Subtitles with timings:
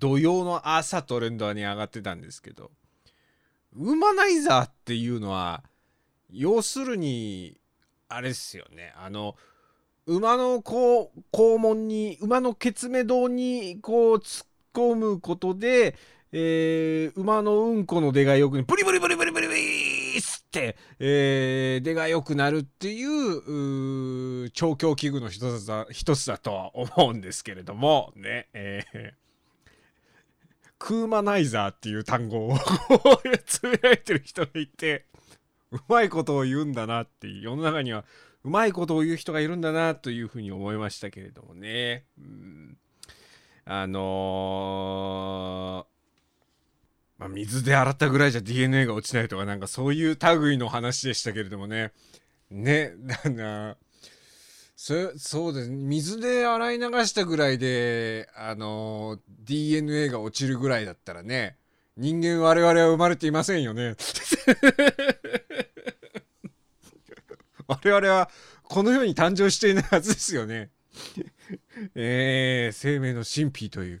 [0.00, 2.70] 土曜の朝トレンドに上がってたんですけど
[3.76, 5.62] ウーマナイザーっていうのは
[6.32, 7.56] 要するに
[8.08, 8.92] あれですよね。
[8.96, 9.36] あの
[10.06, 15.94] 馬のこう肛門に馬のケツメドにこう突っ込むことで、
[16.32, 29.29] えー馬のうんこの出がよくブリブリブリブリブリブリーっって、えー出が良くなるっていう調教器具の一つだ一つだとは思うんですけれどもね、えー。
[30.80, 35.04] クーマナイザーっていう単語をこ うつぶやいてる人がいて
[35.70, 38.04] うまいことを言うんだなって世の中には
[38.42, 42.06] うまいことを言う人がいるんだなというふうに思いましたけれどもね。
[42.18, 42.78] うん
[43.66, 45.90] あのー
[47.20, 51.92] まあ、水で洗ったぐらいじゃ DNA が落ちないとかなんかそういう類の話でしたけれどもね。
[52.50, 52.94] ね、
[53.30, 53.76] な
[54.82, 61.58] そそうですね水で洗い流したぐらいで、あの DNA が落ちるぐらいだったらね
[61.98, 63.96] 人間我々は生まれていませんよね。
[67.68, 68.30] 我々は
[68.62, 70.70] この世に誕生していないはずですよね。
[71.94, 74.00] えー、生命の神秘という、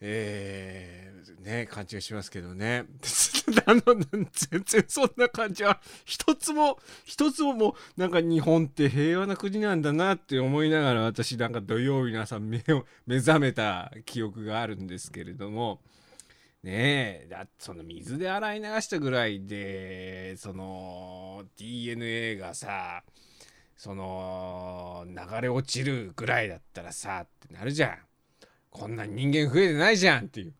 [0.00, 1.12] え、
[1.48, 2.84] ね、感じがしますけどね。
[3.64, 3.82] あの
[4.30, 15.80] 全然そんな感じは一つも、一つももう、なんか日本って平和な国なんだなって思いながら私なんか土曜日の朝目を目覚めた記憶があるんですけれども、
[16.62, 23.04] ねえ、だその水で洗い流したぐらいで、その DNA がさ、
[23.74, 27.98] その流れ落ちるぐらいだったらさってなるじゃん。
[28.70, 30.52] こんな人間増えてないじゃんっていう。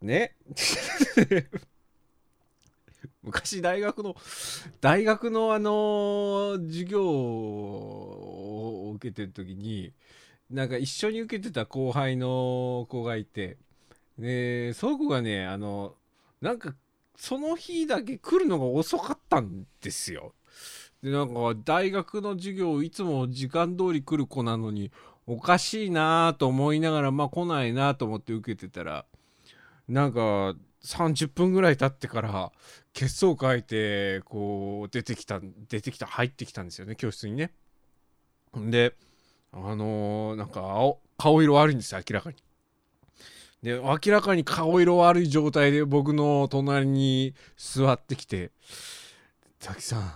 [0.00, 0.36] ね。
[3.22, 4.14] 昔大学の
[4.80, 9.92] 大学のあの授業を受けてる時に
[10.48, 13.58] なんか一緒に受けてた後輩の子がいて
[14.18, 15.96] でその子がねあの
[16.40, 16.74] なんか
[17.16, 20.34] その日だけ来るのが遅かったんですよ。
[21.02, 24.92] でなんか大学の授業いつも時間通り来る子なのに
[25.26, 29.04] おかしいなと思いながらまあ来ないなと思って受けてたら
[29.88, 30.54] なんか
[30.84, 32.52] 30分ぐらい経ってから
[32.92, 37.52] 血相を変えてこう出てきた出てきた入ってきたんですよね教室にね。
[38.54, 38.94] で
[39.52, 40.62] あのーなんか
[41.18, 42.36] 顔色悪いんですよ明らかに。
[43.62, 48.50] で明らかに顔色悪い状態で僕の隣に座ってきて
[49.58, 50.14] 「ザキさん」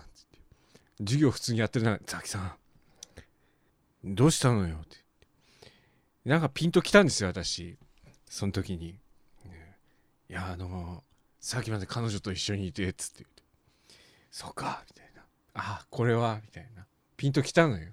[1.00, 2.54] 授業普通にやってるなザキさん
[4.04, 4.98] どうしたのよって
[6.24, 7.76] なんかピンときたんですよ私
[8.28, 8.96] その時に、
[10.30, 11.02] いやあの
[11.40, 13.24] さっきまで彼女と一緒にいてっつって。
[13.24, 13.42] 言って
[14.30, 15.22] そうかみたいな。
[15.54, 16.86] あこれはみたいな。
[17.16, 17.88] ピンときたのよ。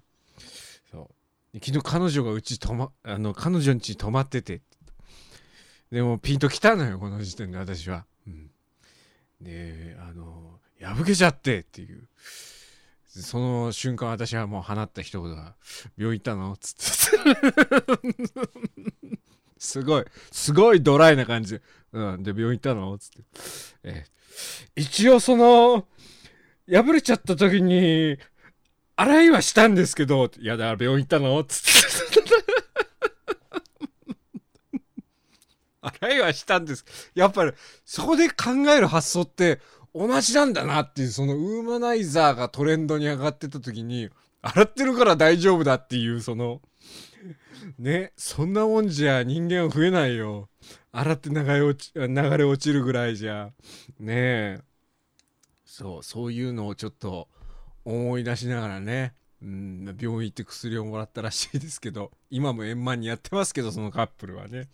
[0.91, 1.09] そ
[1.51, 1.59] う。
[1.59, 4.61] 昨日彼女がうち泊まあの彼女ん家に泊まってて。
[5.91, 8.51] でもピンときたのよこの時点で私は、うん、
[9.41, 12.07] であの破けちゃってっていう。
[13.07, 15.55] その瞬間私はもう放った一言が
[15.97, 17.31] 「病院行ったの?」っつって。
[19.59, 21.59] すごいすごいドライな感じ
[21.93, 23.17] 「うん、で病院行ったの?」つって、
[23.83, 24.17] ええ。
[24.75, 25.87] 一応その
[26.69, 28.17] 破れちゃった時に
[28.95, 32.17] 洗いはしたんですけど「いやだから病院行ったの?」っつって。
[35.81, 36.85] 洗いはしたんです。
[37.15, 37.53] やっぱり
[37.85, 39.61] そこで考える発想って
[39.93, 44.09] 同じなんだなっていうそのウーマナイザーがトレンドに上がってた時に
[44.41, 46.61] 洗ってるから大丈夫だっていうその
[47.79, 50.49] ねそんなもんじゃ人間は増えないよ。
[50.91, 53.53] 洗って流れ落ち流れ落ちるぐらいじゃ。
[53.99, 54.59] ねえ。
[55.65, 57.27] そうそういうのをちょっと
[57.85, 59.13] 思い出しながらね。
[59.41, 64.67] うん病院行って薬をもらったらしいですけど今も円満にやってますけどそのカップルはね。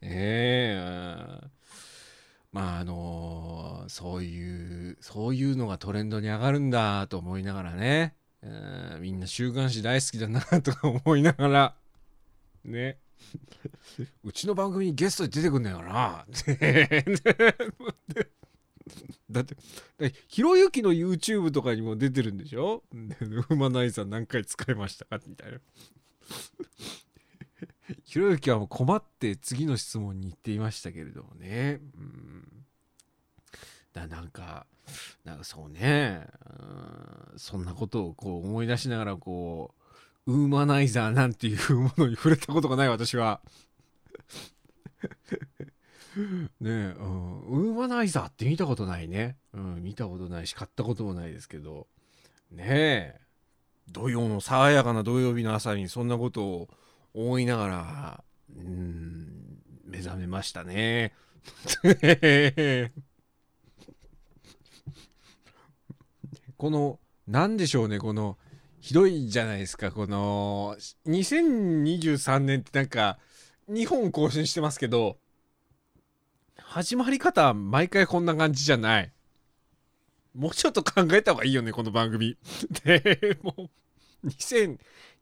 [0.00, 1.48] ええ
[2.52, 11.74] まああのそういうそういうのがトレンドに上がるんだと思いながらね、うんみんな週刊誌大好きだなとか思いながら。
[12.68, 12.98] ね。
[14.24, 16.24] うちの番組にゲストで出てくん だよな。
[19.30, 19.56] だって
[20.28, 22.82] ひろゆきの YouTube とかにも出てるんでしょ？
[22.92, 25.20] でウーマナイザー何回使いましたか？
[25.26, 25.58] みたいな。
[28.04, 31.80] ひろゆきはもう困って次の質問に行っていましたけれどもね。
[31.96, 32.64] うん。
[33.92, 34.66] だなんか
[35.24, 36.26] なんかそうね、
[37.32, 39.82] うん、そんなことをこう思い出しながらこう
[40.28, 43.40] ウーマナイザーなんていうものに触れたことがない私は。
[46.60, 51.86] ねえ、うん、ウーマナイザーって見たことないね、うん、見たことないし買ったこともないですけど。
[52.50, 53.18] ねえ。
[53.90, 56.68] 土曜の爽やかな土曜日の朝にそんなことを
[57.14, 58.22] 思いながら
[58.54, 61.14] うん目覚めましたね。
[66.58, 68.36] この何でしょうねこの
[68.80, 70.76] ひどいじゃないですかこの
[71.06, 73.18] 2023年ってなんか
[73.70, 75.18] 2本更新してますけど
[76.56, 79.12] 始まり方毎回こんな感じじゃない
[80.34, 82.36] もうちょっと考えた方がいいよねこの番組
[82.84, 83.54] でも
[84.22, 84.78] う2000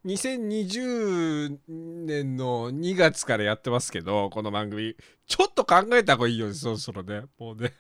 [0.07, 4.95] 2020年の2月からやってますけど、この番組。
[5.27, 7.23] ちょっと考えた方がいいよね、そろそろね。
[7.39, 7.75] もうね。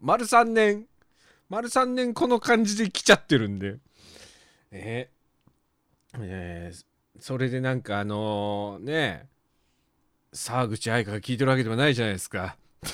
[0.00, 0.86] 丸3年、
[1.50, 3.76] 丸3年この感じで来ちゃってるんで。
[4.78, 6.84] えー、えー、
[7.18, 9.28] それでなんかあのー、ね、
[10.34, 12.56] 沢口愛香が聞いてるわけではないじゃないですか。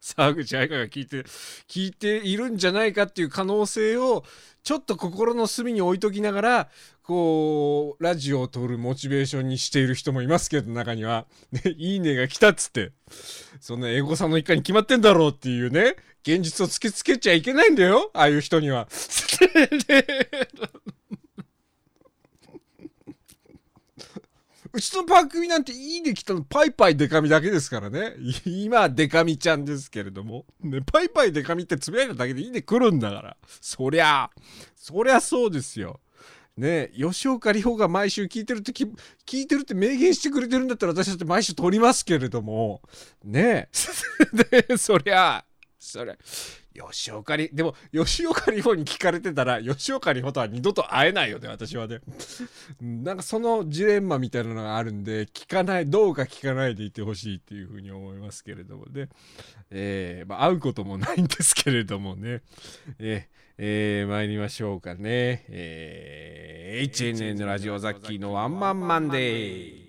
[0.00, 1.22] 沢口愛香が聞いて、
[1.68, 4.24] 聞いているんじゃないかっていう可能性を、
[4.62, 6.68] ちょっと心の隅に置いときながら、
[7.02, 11.26] こう、ラジオを撮るモチベーションにしている人もいますけど、中には。
[11.50, 12.92] ね、いいねが来たっつって。
[13.60, 18.10] そんなエゴさんの一家に決まってんだろうっていうね、現実を突きつけちゃいけないんだよ。
[18.14, 18.88] ああいう人には。
[24.74, 28.14] うちの番組なんていいね来たのパイパイデカミだけですからね。
[28.46, 30.46] 今デカミちゃんですけれども。
[30.60, 33.36] ね、パイパイデカミってつぶやいただけでいいね来るんだから。
[33.60, 34.30] そりゃ、
[34.74, 36.00] そりゃそうですよ。
[36.56, 38.86] ね吉岡里帆が毎週聞いてるって聞
[39.40, 42.82] いてるって明言してくれてるんだったら私だって毎週撮りますけれども
[43.24, 43.68] ね
[44.68, 45.44] えそりゃ
[45.82, 46.16] それ
[46.72, 52.00] 吉岡里でも吉岡里帆に聞かれてたら吉岡里帆とは二度と会えないよね私はね
[52.80, 59.08] なんかそのジレンマみたいなのがあるんで聞かないどうか聞かないでいてほしいっていうふうに思いますけれどもね
[59.70, 62.42] えー、まあ会うこともないんですけれどもね
[62.98, 65.44] えーえー、参りましょうかね。
[65.48, 69.81] えー、HNN ラジオザッキーのワンマンマンデー。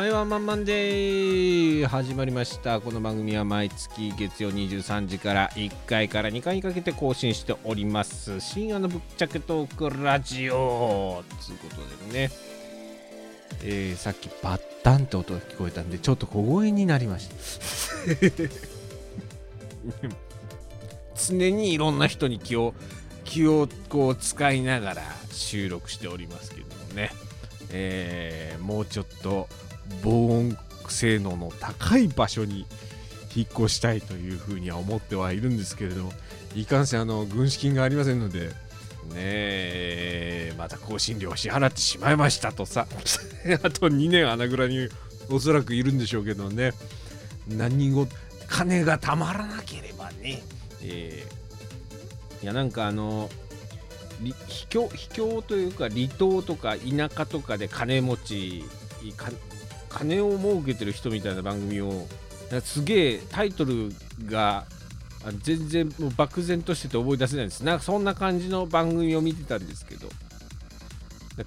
[0.00, 2.80] はいワンマンマンデー始まりました。
[2.80, 8.40] この番組は毎月月曜23時から1回から2回にかけて更新しております。
[8.40, 11.22] 深夜のぶっちゃけトークラジオ。
[11.46, 11.68] というこ
[12.08, 12.30] とでね。
[13.62, 17.34] えー、さっきバッタンって音が聞こえたんでちょっと小声になりました。
[21.28, 22.72] 常にいろんな人に気を
[23.24, 27.10] 気をこう使いながら収録しておりますけどもね、
[27.68, 29.46] えー、もうちょっと
[30.02, 30.56] 防音
[30.88, 32.66] 性能の高い場所に
[33.34, 36.12] 引っ越したいというふうには思ってはいるんですけれども
[36.54, 38.50] いかんせんあの軍資金がありませんのでね
[39.16, 42.86] えまた更新料を支払ってしまいましたとさ
[43.62, 44.88] あと2年穴蔵に
[45.30, 46.72] おそらくいるんでしょうけどね。
[47.48, 48.12] 何事
[48.48, 50.42] 金がたまらなければね、
[50.82, 53.30] えー、いやなんかあの
[54.48, 58.64] 秘境秘境というか離島とか田舎とかで金持ち
[59.90, 62.06] 金を儲けてる人みたいな番組を
[62.62, 63.92] すげえタイトル
[64.24, 64.64] が
[65.42, 67.62] 全然もう漠然としてて覚え出せないです。
[67.62, 70.08] なんかそんな感じの番組を見てたんですけど。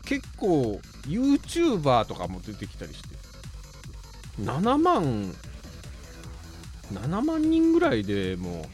[0.05, 3.09] 結構 YouTuber とかも出てきたりして。
[4.41, 5.33] 7万
[6.91, 8.67] 7万人ぐらいでも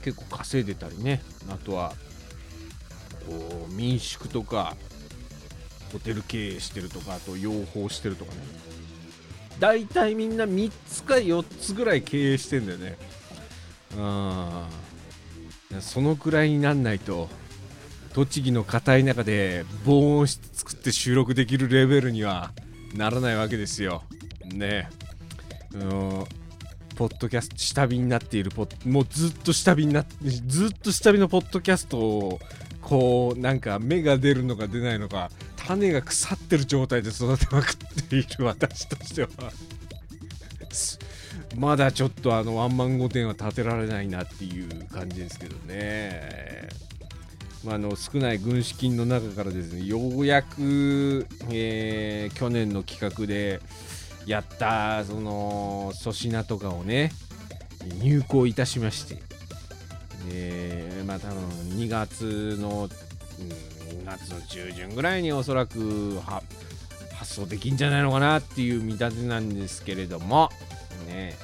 [0.00, 1.22] う結構稼いでたりね。
[1.48, 1.94] あとは
[3.26, 4.76] こう民宿とか
[5.92, 8.38] ホテル経営してるとかあと養蜂してるとかね。
[9.58, 12.96] 大体みんな3つか4つぐらい経営してんだよね。
[13.96, 15.80] うん。
[15.80, 17.28] そのくらいになんないと
[18.12, 22.52] 栃木の硬い中で防音室作って収録できるレベルには
[22.94, 24.02] ならないわけですよ。
[24.52, 24.88] ね。
[25.74, 26.24] うん
[26.96, 32.38] ポッドキャスト下火になっているポもうずっと下火になってずっと下火のポッドキャストを
[32.82, 35.30] こうなんか芽が出るのか出ないのか
[35.70, 39.28] 種が腐ってる状態で育てまくっている私としては
[41.56, 46.68] まだちょっとあのワンマン御殿は建てられないなっていう感じですけどね。
[47.62, 53.60] まあ、の少ない軍資金の中からですねようやく、えー、去年の企画で
[54.24, 57.12] やったその粗品とかをね
[58.00, 59.18] 入稿いたしまして、
[60.30, 61.36] えー、まあ多分
[61.78, 62.88] 2月の、
[63.38, 66.20] うん夏の中旬ぐらいにおそらく
[67.14, 70.50] 発送できんじゃないのかなっていう見立てなんですけれども。
[71.06, 71.36] ね。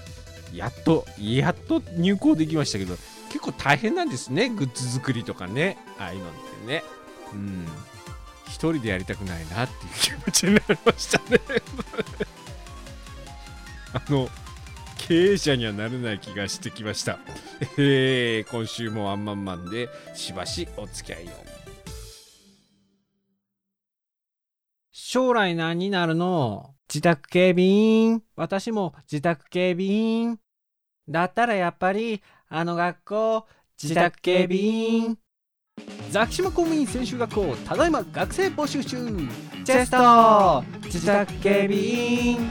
[0.52, 2.96] やっとやっと入稿できましたけど
[3.28, 4.48] 結構大変なんですね。
[4.48, 5.76] グッズ作りとかね。
[5.98, 6.82] ああいうのってね。
[7.32, 7.66] うん。
[8.46, 11.40] 一人でやりたくないなっていう気持ちになりましたね。
[13.92, 14.28] あの
[14.96, 17.18] 経営者にはなれない気がしてきました。
[17.76, 21.45] えー、今週もワンマンマンでしばしお付き合いを。
[25.16, 26.74] 将来何になるの？
[26.90, 28.22] 自宅警備員。
[28.36, 30.38] 私も自宅警備員。
[31.08, 32.20] だったらやっぱり、
[32.50, 33.46] あの学校、
[33.82, 35.18] 自宅警備員。
[36.10, 38.98] ザキシマ公務員専修学校、ただいま学生募集中。
[39.64, 42.50] チェスト自宅警備員。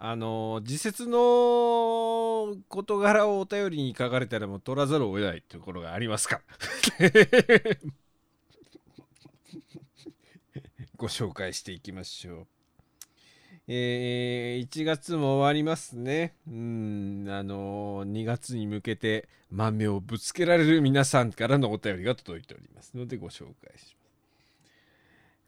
[0.00, 6.40] あの自説の事柄をお便りに書かれたらもう取らざるを得ないところがありますか？
[10.96, 12.46] ご紹介していきましょう。
[13.66, 16.34] えー1月も終わりますね。
[16.46, 24.08] うん、あのー2月に向けて満面をぶつけられる皆さんからのお便りが届いておりますのでご紹介します。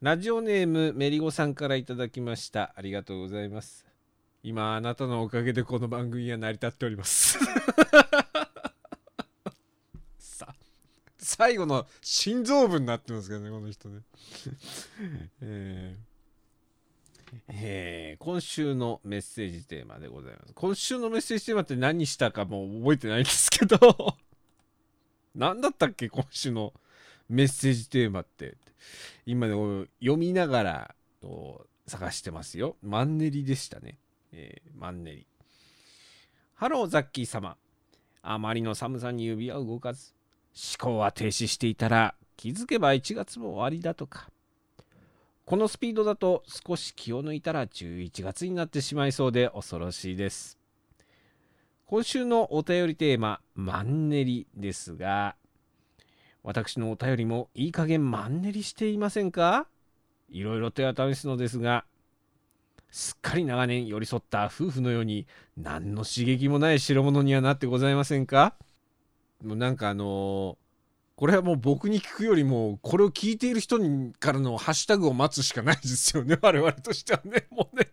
[0.03, 2.73] ラジオネームメリゴさんからいただきました。
[2.77, 3.87] ありがとうございます。
[4.43, 7.39] 今あなたのおかげでこの番組は成り立っております。
[10.19, 10.55] さ
[11.19, 14.01] 最後の心臓部になってますけどね、この人ね。
[15.43, 16.11] えー
[17.49, 20.55] えー今週のメッセージテーマでございます。
[20.55, 23.77] 今週のメッセージテーマって何したかもう覚えてないんですけど、
[25.37, 26.73] 何だったっけ今週の
[27.29, 28.57] メッセージテーマって。
[29.27, 29.53] 今ね、
[30.01, 32.77] 読みながらお探してますよ。
[32.83, 33.99] マンネリでしたね。
[34.33, 35.27] えーマンネリ。
[36.55, 37.57] ハローザッキー様。
[38.23, 40.13] あまりの寒さに指は動かず、
[40.79, 44.31] 思考は停止していたら気づけば1月も終わりだとか。
[45.47, 50.59] このスピードだと少し気を抜いたら11月になってしまいそうで恐ろしいです。
[51.87, 55.35] 今週のお便りテーマ、マンネリですが、
[56.45, 59.67] 私のお便りもいい加減マンネリしていませんか？
[60.29, 61.85] いろいろ手は試すのですが、
[62.91, 68.55] すっかり長年寄り添った夫婦のように何の刺激もない代物にはなってございませんか？
[69.45, 70.59] もうなんかあの
[71.17, 73.79] これはもう僕に聞くよりもこれを聞いている人
[74.19, 77.47] からのハッシュタグを待つしかないですよね 我々としてはね。
[77.51, 77.91] もうね。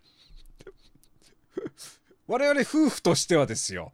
[2.28, 3.92] 我々夫婦としてはですよ。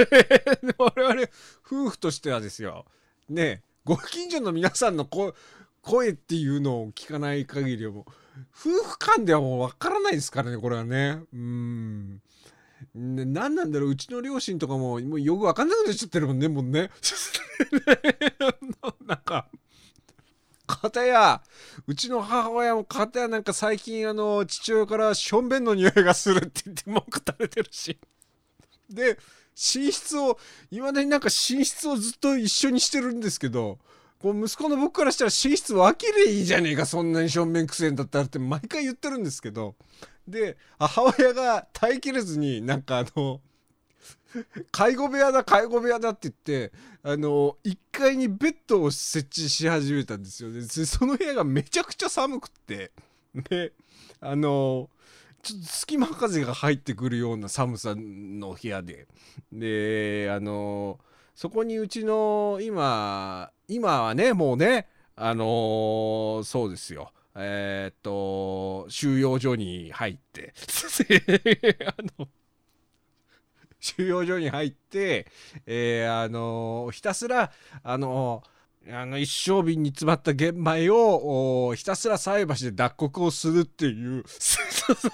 [0.78, 1.22] 我々
[1.64, 2.86] 夫婦としてはですよ。
[3.28, 8.12] ねご近所の皆さんの声っていうのを聞かない限りはもう
[8.54, 11.20] 夫婦間ではもうわからないですからねこれはね。
[11.32, 12.20] うん。
[12.94, 16.90] 何なんだろううちの両親とかももうよくわかんなくなっちゃってるもんねもうね。
[19.06, 19.48] なんか
[20.66, 21.42] 片や
[21.86, 27.98] うちの母親も片やなんか最近あの父親からしょんべんの匂いがするって言って文句垂れてるし。
[28.90, 29.18] で
[29.54, 30.38] 寝室を
[30.70, 33.78] いまだになんか寝室をずっと一緒にしてるんですけど
[34.20, 39.76] こう息子の僕からしたら寝室分けりゃいいじゃねえかそんなにしょんべんくせえんだったらって毎回言ってるんですけど。
[40.26, 43.40] で母親が耐えきれずになんかあの
[44.70, 46.72] 介護部屋だ介護部屋だって言って
[47.02, 52.92] あの1階にベッドを設置し始めたんですよでその部屋がめちゃくちゃ寒くって。
[53.48, 53.72] で
[54.20, 54.90] あの
[55.42, 59.06] ちょっと隙間風が入ってくるような寒さの部屋で。
[59.52, 60.98] であの
[61.38, 67.12] そこにうちの今今はねもうねあのそうですよ。
[67.36, 70.52] えーっと収容所に入って。
[71.86, 72.26] あの
[73.78, 75.28] 収容所に入って、
[75.64, 77.52] えーあのひたすら
[77.84, 78.42] あの
[78.90, 84.62] あの一升瓶に詰まった玄米をひたすら菜箸で脱穀をするっていうそ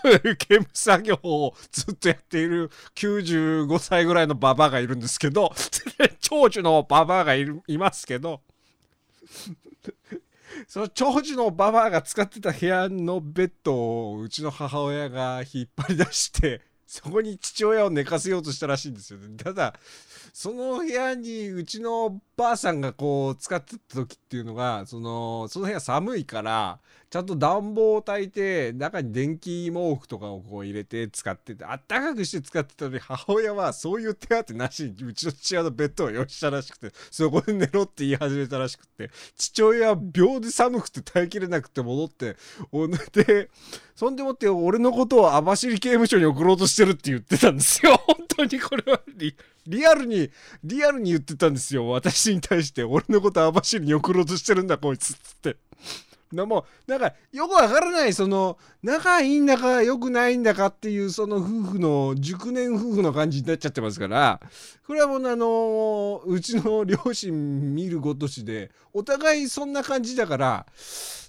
[0.04, 5.52] ういう刑務作業をずっとやっている95歳ぐらいのババアがいるんですけど
[6.20, 8.42] 長寿のババアがいるいますけど
[10.68, 19.74] その長寿のババアが使ってた部屋のベッドをうちの母親が引っ張り出してそこに父親を寝かせようとしたらしいんですよ、ね、ただ
[20.32, 26.78] その部屋にうちのばあさんがこう使ってた時っていうのがそのその部屋寒いから
[27.14, 42.34] ちゃんと暖房を焚いて中に電気毛布とかをこう入れて使っててあったかくして使ってたのに母親はそういう手当なしにうちの父親のベッドを用意したらしくてそこで寝ろって言い始めたらしくて父親は秒で寒くて耐えきれなくて戻って
[42.72, 43.48] おで
[43.94, 49.36] そんでもって俺のことを網走刑務所に送ろうとしてるって言ってたんですよ 本当にこれはリ
[49.68, 50.32] リアルに
[50.64, 55.56] リアルに言ってたんですよ私に対して俺のこと網走に送ろうとしてるんだこいつっつって。
[56.34, 64.40] でもなんかよくわからないその仲いいんだか良くないんだかっていうその夫婦の熟年夫婦の感じになっちゃってますから
[64.86, 70.66] これはもうあのうちの両親見るごとしでお互いそんな感じだから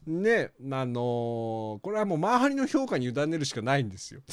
[0.07, 4.21] ねあのこれはもう周りの評価に委ねるしかないんですよ。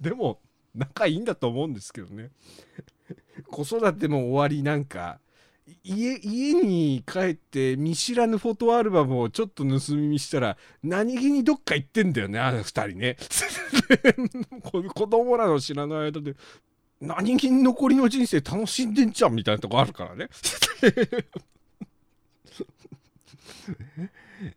[0.00, 0.40] でも
[0.74, 2.30] 仲いいんだと思うんですけどね。
[3.50, 5.20] 子育ても終わりなんか
[5.82, 13.16] 家家に帰って見知らぬフォトアルバムをちょっと盗み見したら何気にどっか行ってんだよねあの二人ね。
[14.62, 16.34] 子供らの知らない間で
[17.00, 20.28] 何気に残りの人生楽しんでんじゃんみたいなとこあるからね。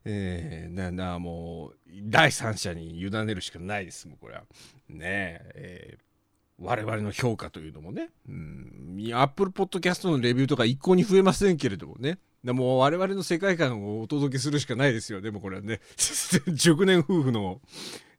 [0.06, 4.44] えー、ななもう第三者に委ねるしかないですもんこれは。
[4.90, 6.09] ねええー。
[6.62, 15.22] 我々の評価というのもね、うん、アップルポッドキャストのレビューとか一向に増えませんけれどもね、でも我々の世界観をお届けするしかないですよ。
[15.22, 15.80] でもこれはね、
[16.54, 17.62] 熟年夫婦の、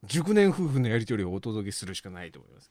[0.04, 2.70] 熟年夫婦のやり取りをお届けするしかないと思います。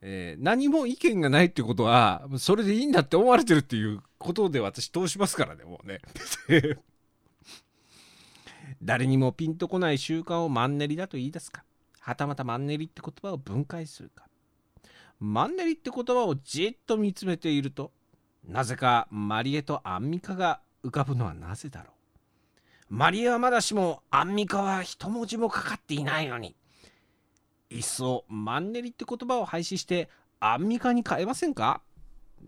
[0.00, 6.00] えー、何も意見がないってことは、それでいいんだって思われてるっていうことで私通しますからね、もうね。
[8.82, 11.64] 誰にもピンとこない習慣をマンネリだと言い出すか、
[11.98, 14.27] はたまたマンネリって言葉を分解するか。
[15.20, 17.92] マンネリって言葉をじっと見つめていると
[18.46, 22.94] なぜかマリエとアンミカが浮かぶのはなぜだろう。
[22.94, 26.56] マリエはまだしもアンミカは一文字もかかっていないのに。
[27.68, 30.08] いっそマンネリって言葉を廃止して
[30.40, 31.82] アンミカに変えませんか？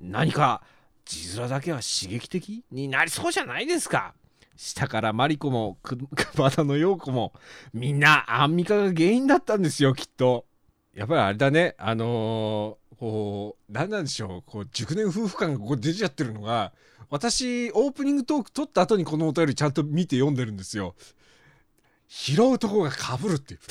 [0.01, 0.63] 何か
[1.05, 4.15] 字面だけは刺激的になりそうじゃないですか？
[4.57, 7.35] 下からマリコも熊田の陽子も
[7.75, 10.47] みんなアンミカが原因だったんですよきっと。
[10.95, 11.75] やっぱりあれだね。
[11.79, 14.43] あのー、こう何なんでしょう。
[14.51, 16.73] こう熟年夫婦感がここ出ちゃってるのが
[17.09, 20.95] 私オープニングトーク撮った後にこのお便りちゃんと見て読んでるんですよ。
[22.09, 23.61] 拾うとこがかぶるっていう。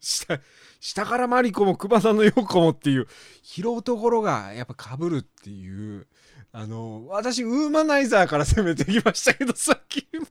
[0.00, 0.40] 下
[0.80, 3.08] 下からマリコも熊田の横もっていう。
[3.42, 6.06] 拾うところがやっぱかぶるっていう。
[6.52, 10.26] あの私ウーマナイザーから攻めてきましたけどさっきでも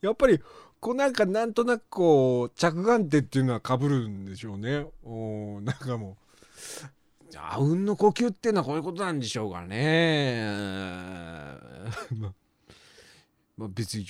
[0.00, 0.40] やっぱり
[0.80, 4.86] こうなんかなんとなくこう着眼点っていうのはかぶるんでしょうね。
[5.04, 6.16] おなんかも
[7.32, 10.44] うあうんの呼吸っていうのはこういうことなんでしょうかね。
[13.56, 14.06] まあ、別に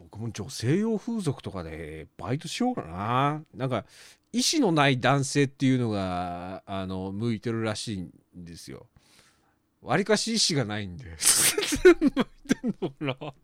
[0.00, 3.42] 僕も女性用風俗とかでバイトしようかな。
[3.54, 3.84] なんか
[4.32, 8.86] 意思のない男性っていうのがあの向いてるらしいんですよ。
[9.82, 11.04] わりかし意思がないんで。
[12.00, 12.10] 向い
[12.54, 13.34] てんのかな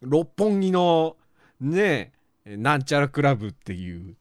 [0.00, 1.16] 六本木の
[1.60, 2.12] ね
[2.44, 4.16] なんちゃらクラブっていう。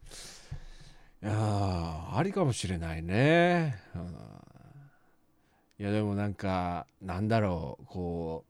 [1.24, 3.80] いやありかもしれないね、
[5.80, 8.44] いやでもなんかなんだろうこ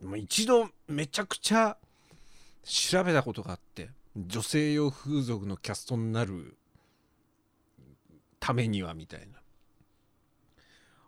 [0.00, 1.76] うもう一度めちゃくちゃ
[2.62, 6.56] 調べたことがあって女性用風俗のキャストになる
[8.40, 9.26] ためにはみたいな。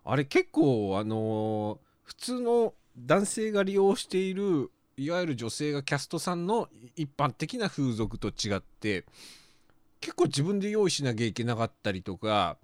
[0.05, 9.05] あれ結構あの普通の男性が利用しているいわゆる女性がキャストさんの一般的な風俗と違って
[10.01, 12.57] 結構自分で用意しなきゃいけなかったりとか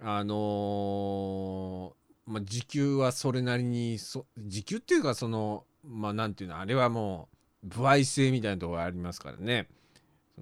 [0.00, 7.28] あのー、まあ、時給はそれなりにそ時給っていうかそのまあ何ていうのあれはも
[7.64, 9.68] う歩合制みたいなところがありますからね。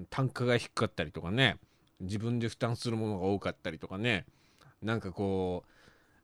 [0.08, 1.58] 単価が低かったりとかね。
[2.00, 4.24] 自分で負担するものが多かったりとかね。
[4.82, 5.70] なんかこう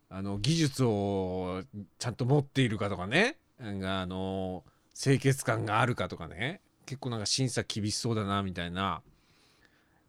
[0.08, 1.62] あの技術を
[1.98, 3.36] ちゃんと持っているかとかね。
[3.58, 4.64] あの
[4.94, 6.60] 清潔感があるかとかね。
[6.84, 9.02] 結構なんか審査厳しそうだなみたいな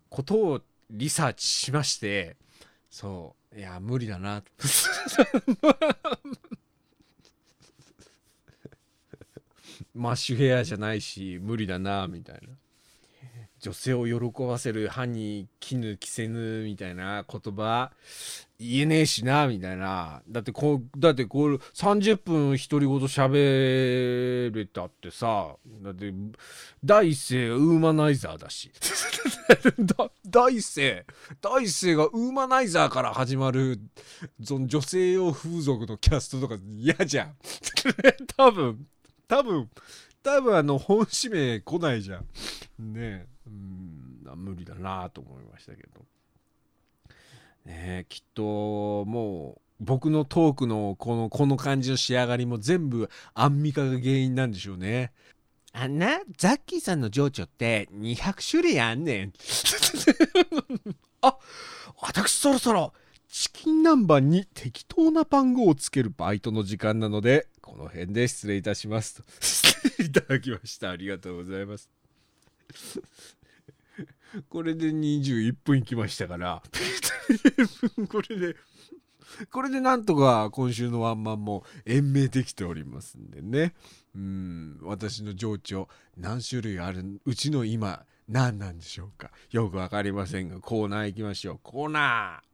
[0.09, 2.37] ことをリサーチしまして。
[2.89, 3.59] そう。
[3.59, 4.43] いや無理だな。
[9.93, 12.49] マッシュヘアじゃないし無理だなみたいな。
[13.59, 17.91] 女性を喜ばせる歯に絹着せぬみたいな言葉
[18.59, 20.21] 言えねえしなみたいな。
[20.27, 26.11] だってこうだってこう30分独り言喋れたってさだって
[26.83, 28.71] 第一声ウーマナイザーだし。
[30.25, 31.05] 第一声
[31.41, 33.79] 第一声がウーマナイザーから始まる
[34.43, 37.35] その女性用風俗のキャストとか嫌じゃん。
[38.35, 38.87] 多分
[39.27, 39.69] 多分
[40.23, 42.25] 多分あの本指名来ないじゃん。
[42.93, 43.36] ねえ。
[43.47, 46.05] うん無理だなと思いましたけど。
[47.65, 55.11] ねきっともう僕のトークのこのこの感じの仕上がりも全部アンミカが原因なんでしょうね。
[55.73, 59.33] あんなザッキーさんの情緒って200種類あんねん。
[61.21, 61.37] あ
[62.01, 62.93] 私そろそろ
[63.27, 69.21] チキン南蛮に適当な番号をつけるバイトの時間なのでこの辺で失礼いたします。
[69.97, 70.91] と いただきました。
[70.91, 71.89] ありがとうございます
[74.49, 76.61] これで21分いきましたから
[78.09, 78.55] これで
[79.51, 83.73] これでなんとか今週のワンマンも延命できておりますんでね。
[84.15, 89.31] うん私の情緒何種類あるうちの今何なんでしょうか。
[89.51, 91.59] よくわかりませんがコーナー行きましょう。
[91.61, 92.47] コーナー。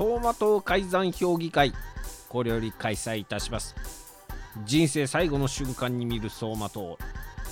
[0.00, 1.74] 走馬灯改ざん評議会
[2.30, 3.76] これより開催いたします。
[4.64, 6.96] 人生最後の瞬間に見る走馬灯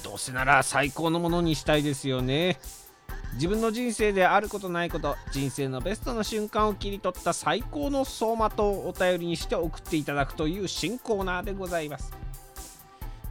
[0.02, 2.58] どうせなら最高のものにしたいですよね。
[3.34, 12.14] 自分の人生であることないこと人生のベストの瞬間を切り取った最高の走馬灯をお便りにして送っていただくという新コーナーでございます。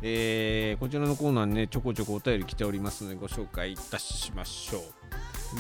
[0.04, 4.82] えーこちらのコーナーにねちょこちょこお便り来ておりますのでご紹介いたしましょう。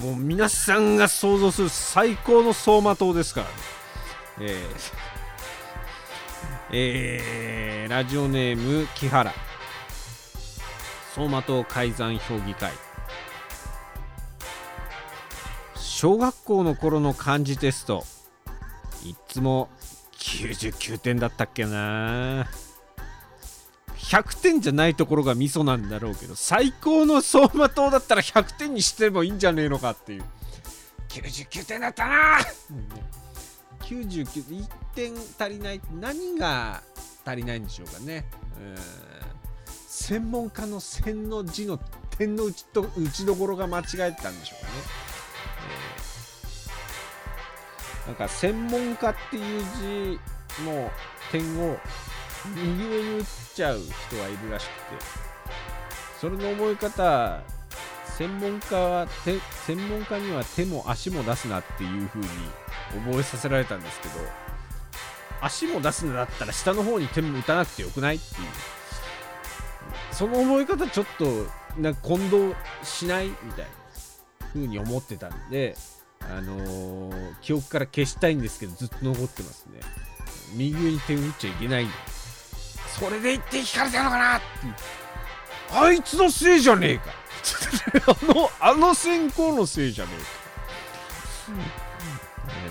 [0.01, 3.53] もう皆さんが想像する最高の走馬灯ですからね。
[4.39, 5.07] えー
[6.71, 9.33] えーラジオネーム木原。
[11.15, 12.71] 走馬灯改ざん評議会。
[15.75, 18.03] 小学校の頃の漢字テスト。
[19.03, 19.69] いつも
[20.19, 22.45] 99点だったっけな。
[24.07, 30.23] 100点じゃないところがミソなんだろうけど最高の走馬灯だったら100点にしてもいいんじゃねえのかっていう。
[31.09, 32.37] 99点だったな。
[33.81, 34.65] 991
[34.95, 35.81] 点足りない。
[35.99, 36.81] 何が
[37.25, 38.25] 足りないんでしょうかね。
[38.59, 38.75] うん。
[39.87, 41.77] 専門家の線の字の
[42.17, 44.73] 点の打ちと打ちどころが間違えたんでしょうかね、
[45.81, 46.07] えー
[48.07, 49.63] なんか専門家っていう
[50.55, 50.89] 字の
[51.29, 51.77] 点を
[52.55, 55.27] 右上に打っちゃう人がいるらしくて。
[56.19, 57.41] それの覚え方
[58.17, 59.07] 専門家は
[59.67, 62.27] 専門家には手も足も出すなっていう風に
[63.05, 64.15] 覚えさせられたんですけど
[65.39, 68.47] 足も出すんだったら下の方に手も打たなくてよくないっていう。
[70.11, 71.25] その思い方ちょっと
[71.79, 75.75] なんか混同しないみたいな風に思ってたんで
[76.21, 79.79] あのー記憶から消したいんですけどずっと残ってますね。
[80.55, 81.87] 右上に点打っちゃいけない。
[82.99, 84.37] それで一点引かれたのかな？
[84.37, 84.45] って
[85.71, 87.03] あいつのせいじゃねえか。
[88.07, 90.27] あのあの先行のせいじゃねえか、
[92.49, 92.61] え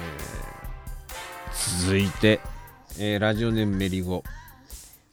[1.52, 2.40] ー続いて、
[2.98, 4.22] えーラジオネームメリゴ。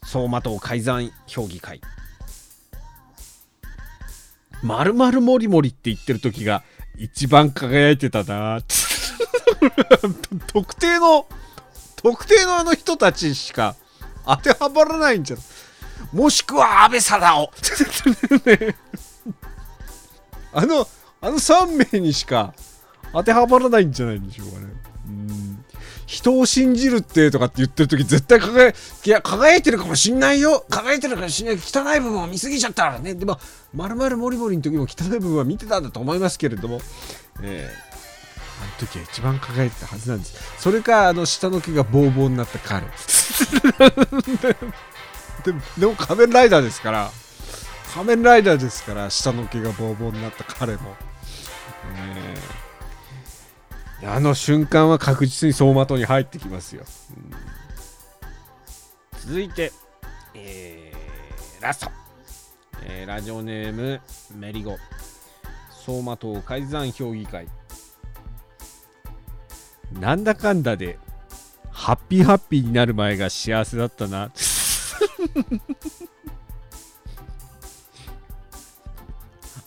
[0.02, 1.82] 走馬灯改ざん評議会。
[4.62, 6.64] まるまるもりもりって言ってる時が
[6.98, 8.60] 一番輝いてたな。
[10.48, 11.28] 特定の
[11.96, 13.76] 特定のあの人たちしか
[14.26, 15.38] 当てはまらないんじゃ
[16.12, 17.52] もしくは安倍貞夫。
[20.54, 20.88] あの
[21.22, 22.54] あの3名にしか
[23.12, 24.68] 当てはまらないんじゃないんでしょうかね。
[25.08, 25.66] うん。
[26.06, 28.74] 人を信じるってとかって言ってる時絶対輝い
[29.06, 30.66] いや輝いてるかもしんないよ。
[30.70, 33.16] 輝いてるかもしんない汚い部分を見すぎちゃったらね。
[33.16, 33.40] でも
[33.74, 36.80] まるまるもりもりの時も汚い部分は見てたんだと思いますけれども。
[37.42, 37.93] ええ
[38.64, 40.62] あの時は一番輝いてたはずなんです。
[40.62, 42.86] それかあの下の毛がボーボーになった彼。
[45.44, 47.12] でもでも仮面ライダーですから
[47.94, 50.96] 仮面ライダーですから下の毛がボーボーになった彼も、
[51.96, 52.36] え
[54.02, 56.84] えあの瞬間は確実に走馬灯に入ってきますよ、
[57.18, 57.32] うん。
[59.22, 59.72] 続いて、
[60.34, 61.92] えーラスト、
[62.86, 64.02] えーラジオネーム
[64.36, 64.78] メリゴ。
[65.86, 67.48] 走馬灯改ざん評議会。
[70.00, 70.98] なんだかんだで
[71.72, 74.32] ハッピーハッピーになる前が幸せだったな。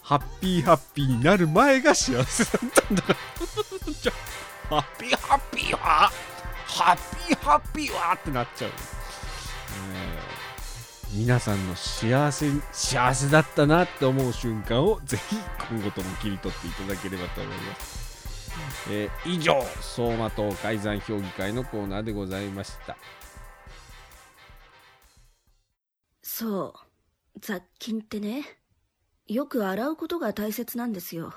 [0.02, 3.02] ハッピーハッピーになる前が幸せだったんだ。
[3.02, 3.16] から
[4.68, 6.10] ハッピーハッピーは
[6.66, 8.70] ハッピーハッピーはってなっちゃう、
[11.12, 15.36] 皆さんの幸せ幸せだったなって思う瞬間をぜひ
[15.70, 17.95] 今後とも切り取っていただければと思います、
[18.90, 22.96] えー以上相馬灯改ざん評議会のコーナーでございました。
[26.22, 26.74] そ
[27.34, 28.44] う雑菌ってね
[29.26, 31.34] よく洗うことが大切なんですよ。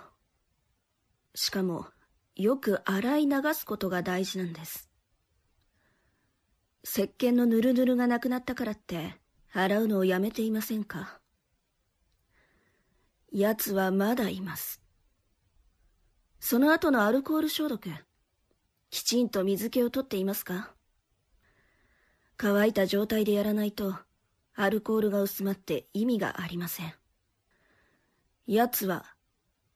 [1.36, 1.88] しかも
[2.36, 4.89] よく洗い流すことが大事なんです。
[6.84, 9.15] 石鹸のヌルヌルがなくなったからって
[9.51, 11.19] 洗うのをやめていませんか？
[13.32, 14.82] 奴はまだいます。
[16.39, 17.89] その後のアルコール消毒。
[18.89, 20.73] きちんと水気を取っていますか？
[22.38, 23.95] 乾いた状態でやらないと
[24.56, 26.93] アルコールが薄まって意味がありません。
[28.47, 29.06] 奴は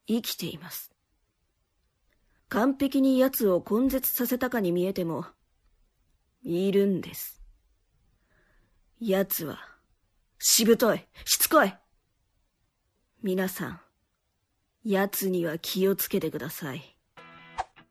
[0.07, 0.91] 生きています。
[2.49, 5.25] 完璧に奴を根絶させたかに見えても
[6.43, 7.41] いるんです。
[8.99, 9.59] 奴は
[10.39, 11.73] しぶといしつこい。
[13.21, 13.79] 皆さん
[14.85, 16.81] 奴には気をつけてください。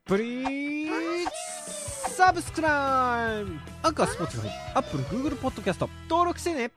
[0.05, 5.23] プリーズサブスクライブアンカースポーツファイアップルグー。
[5.23, 6.71] グルポッドキャスト登録してね。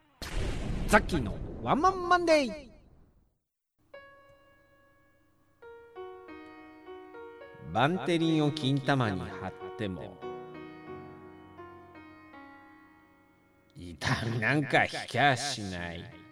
[0.87, 2.51] ザッキーのワンマンマンデー
[7.73, 10.17] バンテリンを金玉に貼っても
[13.75, 16.24] 痛みなんか引きゃしない。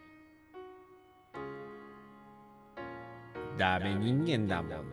[3.58, 4.84] ダメ人間だもの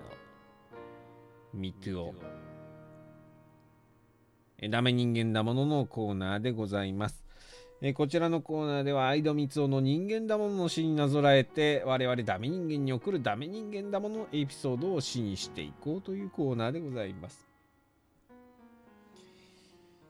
[1.55, 2.15] ミトゥオ
[4.59, 7.25] えダメ人間だもののコーナーでございます。
[7.81, 17.47] えこちらのコーナーでは相戸光雄の人間だものの詩になぞらえて我々ダメ人間に送るダメ人間だものエピソードを詩にしていこうというコーナーでございます。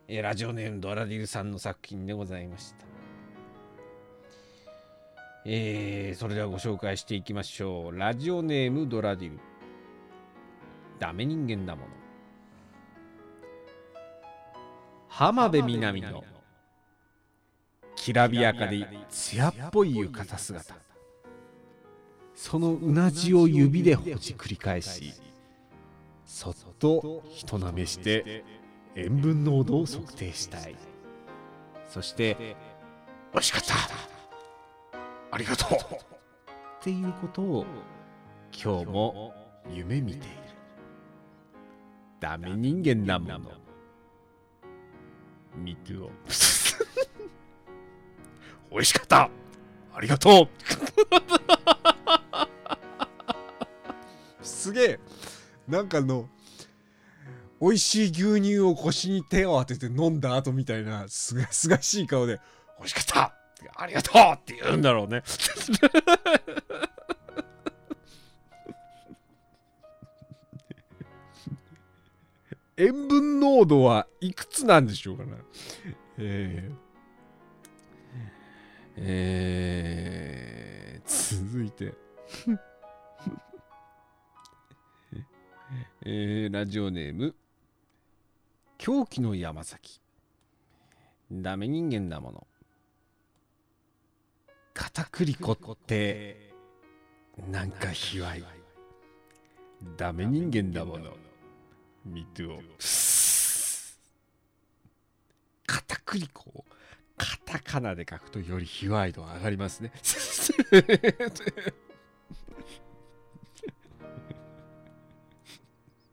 [0.09, 3.00] えラジオネームドラディルさんの作品でございました
[5.43, 7.97] えー、それではご紹介していきましょう。
[7.97, 9.39] ラジオネームドラディル。
[10.99, 11.87] ダメ人間だもの。
[15.07, 16.23] 浜辺美波の
[17.95, 20.75] きらびやかで艶っぽい浴衣姿。
[22.35, 25.13] そのうなじを指でほじくり返し
[26.25, 28.43] そっと人なめして
[28.95, 30.75] 塩分濃度を測定したい。
[31.89, 32.55] そして
[33.33, 34.10] 「美味しかった。
[35.31, 37.65] ありがとう!」っていうことを
[38.51, 39.33] 今日も
[39.69, 40.27] 夢見ている。
[42.19, 43.51] ダメ人間だもの。
[45.55, 46.11] ミトゥオ
[48.71, 49.29] 美味しかった。
[49.93, 50.49] ありがとう。
[54.45, 54.99] すげえ。
[55.67, 56.29] なんかあの
[57.59, 62.39] 美味しい牛乳を腰に手を当てて飲んだ後みたいなすがすがしい顔で
[62.79, 63.40] 美味しかった
[63.75, 65.23] ありがとうって言うんだろうね。
[72.77, 75.33] 塩分濃度はいくつなんでしょうかね
[76.17, 76.75] えー。
[78.97, 81.93] えー続いて。
[86.03, 87.35] えーラジオネーム。
[88.77, 90.01] 狂気の山崎。
[91.31, 92.47] ダメ人間だもの。
[95.01, 96.53] 片栗粉って
[97.49, 98.43] なんか卑猥。
[99.97, 101.11] ダメ人間だもの。
[102.05, 102.61] ミトゥオ
[105.65, 106.65] 片栗粉を
[107.17, 109.91] カタカナで書くとより卑猥度が上がりますね。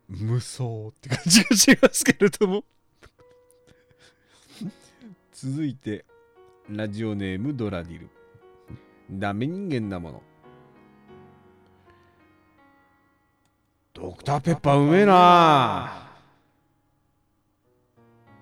[0.09, 2.65] 無双って感じがしますけれども。
[5.33, 6.07] 続いて
[6.71, 8.09] ラジオネームドラディル。
[9.11, 10.23] ダメ人間だもの。
[13.95, 16.11] ドクターペッパーうめえな。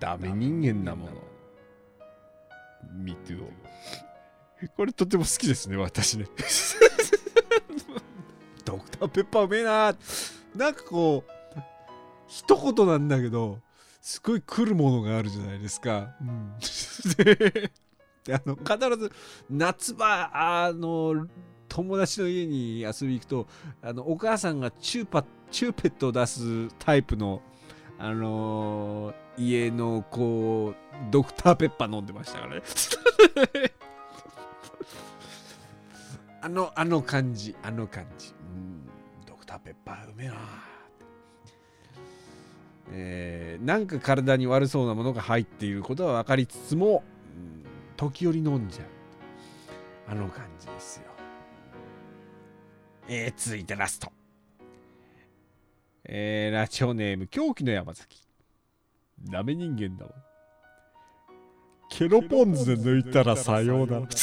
[0.00, 1.12] ダメ人間だもの。
[2.92, 3.50] ミトゥオ
[4.76, 6.26] これとても好きですね私ね。
[8.64, 9.94] ドクターペッパーうめえな。
[10.54, 11.30] なんかこう
[12.26, 13.60] 一言なんだけど
[14.00, 16.14] すごい来るものがあるじゃないですか。
[16.20, 16.54] うん、
[18.26, 19.12] でであの必ず
[19.48, 21.26] 夏場あの
[21.68, 23.46] 友達の家に遊び行くと
[23.82, 27.40] あのお母さんがチューパチューペットを出すタイプの
[27.98, 30.76] あの家のこう
[31.10, 32.62] ドクターペッパー飲んでましたからね。
[36.42, 38.34] あのあの感じあの感じ。
[38.38, 38.86] うん
[39.24, 40.34] ドクターペッパーうめえな。
[42.92, 47.02] えーなんか体に悪そうなものが入っていることは分かりつつも、
[47.96, 48.86] 時折飲んじゃう。
[50.08, 51.04] あの感じですよ。
[53.08, 54.12] えー続いてラスト。
[56.04, 58.20] えーラジオネーム狂気の山崎。
[59.30, 60.12] ダメ人間だわ。
[61.88, 64.06] ケロポンズで抜いたらさようなら。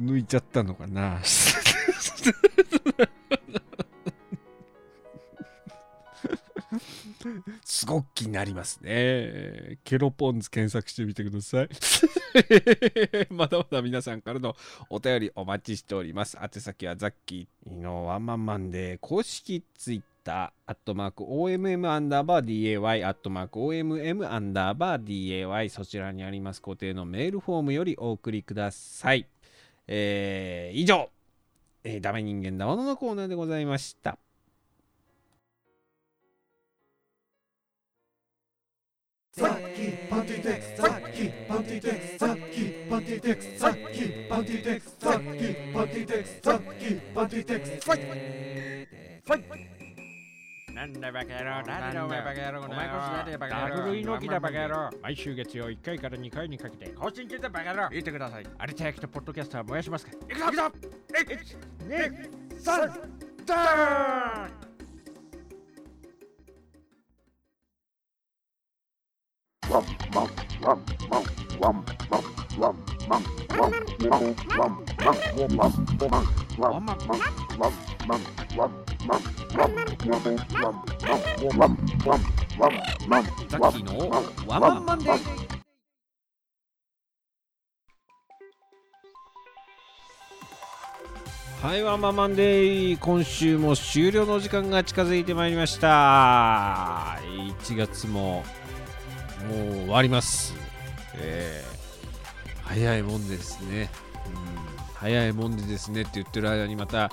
[0.00, 1.20] 抜いちゃったのかな。
[7.64, 9.78] すごく気になりますね。
[9.84, 11.68] ケロポンズ検索してみてください。
[13.30, 14.56] まだまだ皆さんからの
[14.88, 16.38] お便りお待ちしております。
[16.40, 22.44] 宛先はザッキーのワンマンマンで公式ツイッター、アットマーク OMM アンダーバー
[22.80, 29.26] DAY、アットマーク OMM アンダーバー DAY、そちらにあります固定のメールフォームよりお送りください。
[29.86, 31.10] えー以上、
[31.84, 34.18] えーダメ人間だもののコーナーでございました。
[40.10, 43.78] パンティテックスさっきパンティテックスさっきパンティテックスさっき
[44.28, 48.86] パンティテックスさっきパンティテックスさっきパンティテックスファイ
[49.24, 49.70] ファイ
[50.74, 53.76] なんだバカ野郎、なんだお前バカ野郎、お前こそなんだバカ野郎。
[53.76, 54.90] ダブルイノキだバカ野郎。
[55.02, 57.88] 毎週月曜1回から2回にかけて更新中だバカ野郎。
[57.90, 58.46] 言ってください。
[58.68, 60.62] 有田焼とポッドキャストは燃やしますかいくぞいくぞ
[61.86, 64.69] !1、2、3、ダーン
[69.70, 69.84] ワン
[84.60, 85.50] マンマンデー
[91.62, 97.18] はい、ワンマンマンデー今週も終了の時間が近づいてまいりました
[97.60, 98.42] 1月も
[99.48, 100.54] もう終わります、
[101.14, 101.80] えー
[102.70, 103.90] 早いもんですね、
[104.26, 107.10] うん、早いもんでですねって言ってる間にまた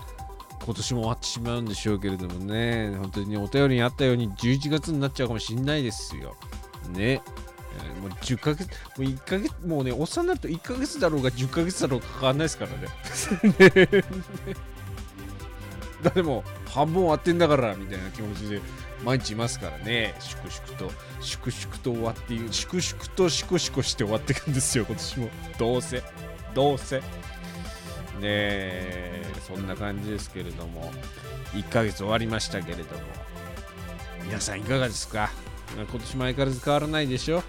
[0.64, 2.94] 今年も終わってしまうんでしょうけれどもね。
[2.98, 6.36] 本当にお便りにあったように11月になっちゃうかもしれないですよ。
[6.90, 7.22] ね。
[8.02, 12.88] もう10ヶ月、もう1ヶ月、もうね、おっさんになると1ヶ月だろうが10ヶ月だろうか変わんないですからね。
[13.60, 14.04] ね。
[16.04, 18.62] だっても半分終わってんだからみたいな気持ちで
[19.04, 25.30] 毎日いますからね、粛々と、粛々と終わっていう、粛々とシコシコして終わっていくんですよ、今年も。
[25.58, 26.04] どうせ、
[26.54, 27.00] どうせ。
[27.00, 27.04] ね
[28.24, 30.92] え、そんな感じですけれども、
[31.54, 33.02] 1ヶ月終わりましたけれども、
[34.26, 35.30] 皆さんいかがですか？
[35.76, 37.44] 今年も相変わらず変わらないでしょ、うん、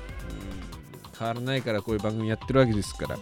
[1.18, 3.18] 変わらないからこういう番組やってるわけですから。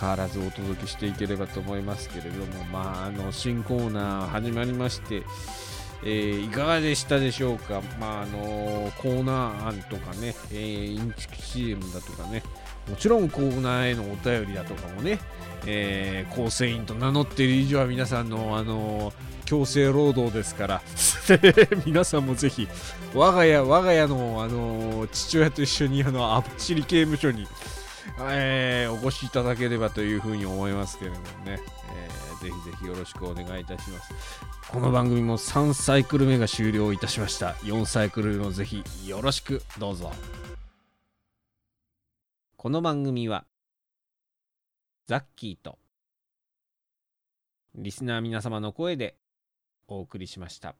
[0.00, 2.64] 変わらずお届けしていければと思いますけれども。
[2.72, 5.22] まああの新コーナー始まりまして、
[6.02, 7.82] えーいかがでしたでしょうか？
[7.98, 12.42] まああのコーナー案とかね、えーインチキ CM だとかね。
[12.88, 15.18] もちろんコーナーへのお便りだとかもね、
[15.66, 19.12] えー構成員と名乗っている以上は皆さんのあの
[19.44, 20.82] 強制労働ですから。
[21.84, 22.68] 皆さんもぜひ
[23.14, 27.48] 我が家我が家のあの父親と一緒にあの網走刑務所に、
[28.30, 31.58] えーお越しいただければというふうに思いますけれどもね、
[31.96, 34.12] えーぜひぜひよろしくお願いいたします。
[34.72, 37.52] この番組も3サイクル目が終了いたしました。
[37.62, 40.10] 4サイクル目もぜひよろしくどうぞ。
[42.56, 43.44] この番組は
[45.06, 45.78] ザッキーと
[47.76, 49.16] リスナー皆様の声で
[49.86, 50.74] お送りしました。